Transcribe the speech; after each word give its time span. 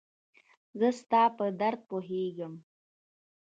زه 0.79 0.89
ستا 1.01 1.23
په 1.37 1.45
درد 1.59 1.81
پوهيږم 1.89 2.53